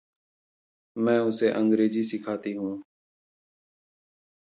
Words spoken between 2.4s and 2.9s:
हूँ।